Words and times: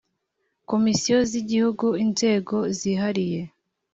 Komisiyo 0.69 1.17
z’Igihugu, 1.29 1.87
Inzego 2.03 2.55
Zihariye 2.77 3.41